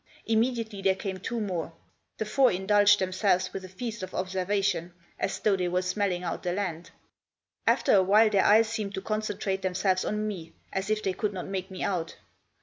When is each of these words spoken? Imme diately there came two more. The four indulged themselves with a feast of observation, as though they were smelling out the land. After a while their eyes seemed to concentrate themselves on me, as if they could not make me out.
Imme 0.27 0.55
diately 0.55 0.83
there 0.83 0.95
came 0.95 1.19
two 1.19 1.39
more. 1.39 1.73
The 2.17 2.25
four 2.25 2.51
indulged 2.51 2.97
themselves 2.97 3.53
with 3.53 3.63
a 3.63 3.69
feast 3.69 4.01
of 4.01 4.15
observation, 4.15 4.95
as 5.19 5.37
though 5.39 5.55
they 5.55 5.67
were 5.67 5.83
smelling 5.83 6.23
out 6.23 6.41
the 6.41 6.53
land. 6.53 6.89
After 7.67 7.93
a 7.93 8.01
while 8.01 8.31
their 8.31 8.43
eyes 8.43 8.67
seemed 8.67 8.95
to 8.95 9.01
concentrate 9.01 9.61
themselves 9.61 10.03
on 10.03 10.27
me, 10.27 10.53
as 10.73 10.89
if 10.89 11.03
they 11.03 11.13
could 11.13 11.33
not 11.33 11.45
make 11.45 11.69
me 11.69 11.83
out. 11.83 12.15